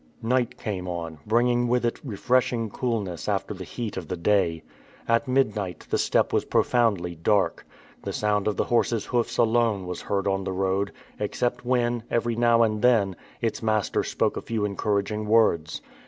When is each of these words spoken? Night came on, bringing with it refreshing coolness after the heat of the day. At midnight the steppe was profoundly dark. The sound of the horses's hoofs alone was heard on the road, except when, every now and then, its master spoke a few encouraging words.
Night 0.23 0.57
came 0.57 0.87
on, 0.87 1.19
bringing 1.27 1.67
with 1.67 1.85
it 1.85 1.99
refreshing 2.03 2.71
coolness 2.71 3.29
after 3.29 3.53
the 3.53 3.63
heat 3.63 3.97
of 3.97 4.07
the 4.07 4.17
day. 4.17 4.63
At 5.07 5.27
midnight 5.27 5.85
the 5.91 5.99
steppe 5.99 6.33
was 6.33 6.43
profoundly 6.45 7.13
dark. 7.13 7.67
The 8.01 8.11
sound 8.11 8.47
of 8.47 8.57
the 8.57 8.63
horses's 8.63 9.05
hoofs 9.05 9.37
alone 9.37 9.85
was 9.85 10.01
heard 10.01 10.25
on 10.25 10.43
the 10.43 10.53
road, 10.53 10.91
except 11.19 11.63
when, 11.65 12.01
every 12.09 12.35
now 12.35 12.63
and 12.63 12.81
then, 12.81 13.15
its 13.41 13.61
master 13.61 14.03
spoke 14.03 14.37
a 14.37 14.41
few 14.41 14.65
encouraging 14.65 15.27
words. 15.27 15.83